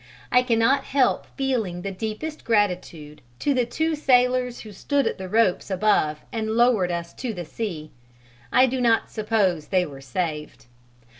I 0.31 0.41
cannot 0.41 0.85
help 0.85 1.27
feeling 1.37 1.83
the 1.83 1.91
deepest 1.91 2.43
gratitude 2.43 3.21
to 3.37 3.53
the 3.53 3.67
two 3.67 3.93
sailors 3.93 4.61
who 4.61 4.71
stood 4.71 5.05
at 5.05 5.19
the 5.19 5.29
ropes 5.29 5.69
above 5.69 6.21
and 6.31 6.53
lowered 6.55 6.89
us 6.89 7.13
to 7.13 7.35
the 7.35 7.45
sea: 7.45 7.91
I 8.51 8.65
do 8.65 8.81
not 8.81 9.11
suppose 9.11 9.67
they 9.67 9.85
were 9.85 10.01
saved. 10.01 10.65